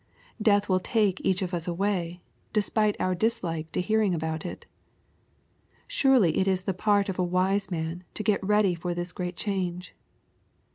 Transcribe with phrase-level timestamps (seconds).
[0.41, 4.65] Death will take each of us away, despite our dislike to hearing about it.
[5.87, 9.35] Surely it is the part of a wise man to get ready for this great
[9.35, 9.93] change.